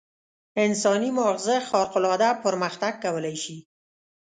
انساني 0.65 1.09
ماغزه 1.17 1.55
خارق 1.69 1.93
العاده 1.99 2.29
پرمختګ 2.43 2.93
کولای 3.03 3.35
شي. 3.43 3.57